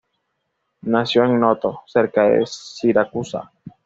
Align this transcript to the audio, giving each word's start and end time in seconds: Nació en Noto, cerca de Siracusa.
Nació 0.81 1.25
en 1.25 1.39
Noto, 1.39 1.81
cerca 1.85 2.23
de 2.23 2.43
Siracusa. 2.47 3.51